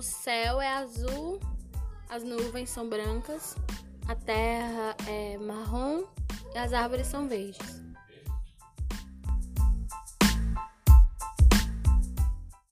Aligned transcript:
o 0.00 0.02
céu 0.02 0.62
é 0.62 0.66
azul, 0.66 1.38
as 2.08 2.24
nuvens 2.24 2.70
são 2.70 2.88
brancas, 2.88 3.54
a 4.08 4.14
terra 4.14 4.96
é 5.06 5.36
marrom 5.36 6.04
e 6.54 6.56
as 6.56 6.72
árvores 6.72 7.06
são 7.06 7.28
verdes. 7.28 7.82